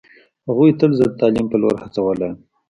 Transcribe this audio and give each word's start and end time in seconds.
هغوی 0.47 0.71
تل 0.79 0.91
زه 0.99 1.05
د 1.09 1.13
تعلیم 1.21 1.45
په 1.49 1.57
لور 1.61 1.75
هڅولی 1.83 2.23
یم 2.29 2.37